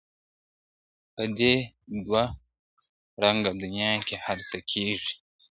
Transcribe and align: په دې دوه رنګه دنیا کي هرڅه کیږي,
په 1.13 1.23
دې 1.37 1.55
دوه 2.05 2.23
رنګه 3.23 3.51
دنیا 3.61 3.91
کي 4.07 4.15
هرڅه 4.25 4.59
کیږي, 4.71 5.13